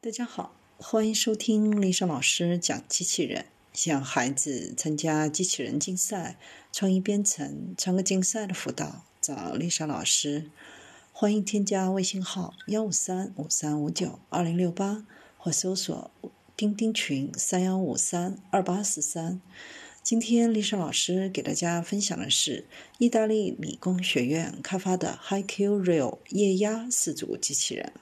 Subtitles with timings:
[0.00, 3.46] 大家好，欢迎收听丽莎老师讲机器人。
[3.72, 6.38] 向孩子参加机器人竞赛、
[6.70, 10.52] 创意编程、创客竞赛的辅导，找丽莎老师。
[11.10, 15.04] 欢迎添加微信号幺五三五三五九二零六八，
[15.36, 16.12] 或搜索
[16.56, 19.40] 钉钉群三幺五三二八四三。
[20.04, 22.68] 今天丽莎老师给大家分享的是
[22.98, 27.92] 意大利理工学院开发的 HiQ Real 液压四足机器人。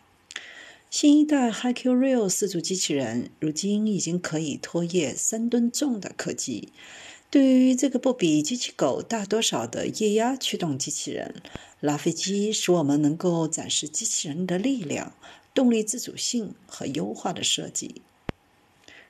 [0.99, 6.71] 新一代 HiQ Real 四足机器人如今已经可以拖曳三吨重的客机。
[7.31, 11.43] 对于这个不比机器狗大多少的液压驱动机器人，
[11.81, 15.13] 拉飞机使我们能够展示机器人的力量、
[15.53, 18.01] 动力自主性和优化的设计。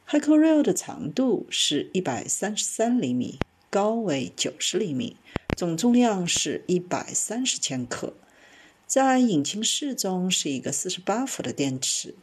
[0.09, 3.39] HiQ Real 的长度是一百三十三厘米，
[3.71, 5.17] 高为九十厘米，
[5.57, 8.15] 总重量是一百三十千克。
[8.87, 12.15] 在引擎室中是一个四十八伏的电池，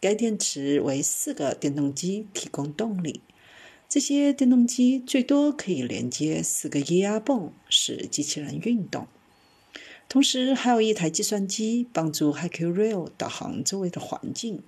[0.00, 3.20] 该电池为四个电动机提供动力。
[3.88, 9.08] 这些电动机最多可以连接四个液压泵，使机器人运动。
[10.08, 14.62] 同时，还有一台计算机帮助 HiQ Real 导航周围的环境。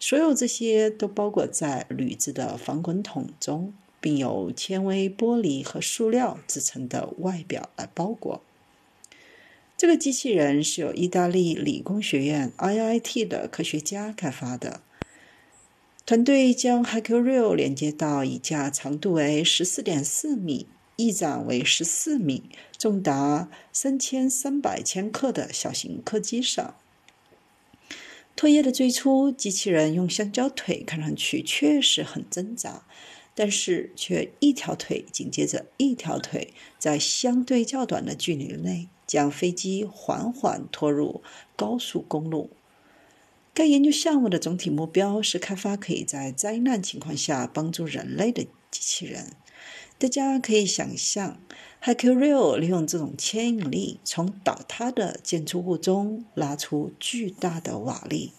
[0.00, 8.42] 所有这些都包裹在铝制的防滚筒中，并由纤维、玻璃和塑料制成的外表来包裹。
[9.82, 14.80] 这个机器人是由意大利理工学院 IIT 的科学家开发的。
[16.06, 22.44] 团队将 HiQ Real 连接到一架长度为十四点四米、翼展为十四米、
[22.78, 26.76] 重达三千三百千克的小型客机上。
[28.36, 32.86] 拖曳的最初，机器人用香蕉腿看上去确实很挣扎，
[33.34, 38.86] 但是却一条腿紧接着一条腿，在相对较短的距离内。
[39.06, 41.22] 将飞机缓缓拖入
[41.56, 42.50] 高速公路。
[43.54, 49.32] 该研究项目的总体目标是开发可以在灾难情况下帮助人类的机器人。
[49.98, 51.38] 大家可以想象
[51.82, 58.30] ，HiQ Real 利用这种牵引力，从倒塌的建筑物中拉出巨大的瓦砾。